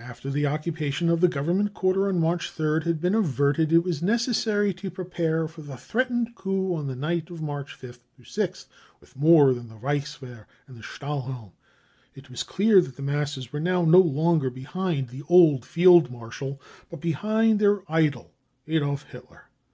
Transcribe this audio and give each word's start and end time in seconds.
After 0.00 0.30
the 0.30 0.46
occupation 0.46 1.10
of 1.10 1.20
the 1.20 1.28
Government 1.28 1.74
quarter 1.74 2.08
on 2.08 2.18
March 2.18 2.50
3rd 2.50 2.84
had 2.84 2.98
been 2.98 3.14
averted, 3.14 3.74
it 3.74 3.84
was 3.84 4.00
neces 4.00 4.36
sary 4.36 4.72
to 4.72 4.90
prepare 4.90 5.46
for 5.46 5.60
the 5.60 5.76
threatened 5.76 6.34
coup 6.34 6.74
on 6.74 6.86
the 6.86 6.96
night 6.96 7.28
of 7.28 7.42
March 7.42 7.76
5th 7.78 7.98
6th 8.22 8.68
with 9.02 9.14
more 9.14 9.52
than 9.52 9.68
the 9.68 9.76
Reichswehr 9.76 10.46
and 10.66 10.78
the 10.78 10.82
Stahllylm. 10.82 11.50
It 12.14 12.30
was 12.30 12.42
clear 12.42 12.80
that 12.80 12.96
the 12.96 13.02
masses 13.02 13.52
were 13.52 13.60
now 13.60 13.84
no 13.84 13.98
longer 14.00 14.48
behind 14.48 15.08
the 15.08 15.24
old 15.28 15.66
Field 15.66 16.10
Marshal, 16.10 16.58
but 16.90 17.02
behind 17.02 17.58
their 17.58 17.80
idqj 17.80 18.28
Adolf 18.68 19.02
Hitler. 19.10 19.50